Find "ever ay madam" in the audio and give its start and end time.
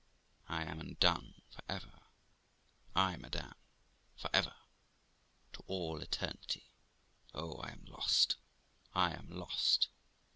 1.69-3.53